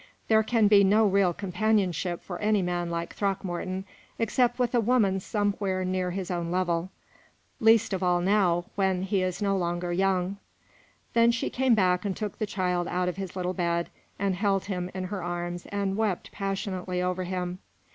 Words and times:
There 0.29 0.41
can 0.41 0.67
be 0.67 0.83
no 0.83 1.05
real 1.05 1.31
companionship 1.31 2.23
for 2.23 2.39
any 2.39 2.63
man 2.63 2.89
like 2.89 3.13
Throckmorton 3.13 3.85
except 4.17 4.57
with 4.57 4.73
a 4.73 4.79
woman 4.81 5.19
somewhere 5.19 5.85
near 5.85 6.09
his 6.09 6.31
own 6.31 6.49
level 6.49 6.89
least 7.59 7.93
of 7.93 8.01
all 8.01 8.19
now, 8.19 8.65
when 8.73 9.03
he 9.03 9.21
is 9.21 9.43
no 9.43 9.55
longer 9.55 9.93
young." 9.93 10.37
Then 11.13 11.29
she 11.29 11.51
came 11.51 11.75
back 11.75 12.03
and 12.03 12.17
took 12.17 12.39
the 12.39 12.47
child 12.47 12.87
out 12.87 13.09
of 13.09 13.17
his 13.17 13.35
little 13.35 13.53
bed, 13.53 13.91
and 14.17 14.33
held 14.33 14.65
him 14.65 14.89
in 14.95 15.03
her 15.03 15.21
arms 15.23 15.67
and 15.67 15.95
wept 15.95 16.31
passionately 16.31 16.99
over 16.99 17.23
him. 17.25 17.59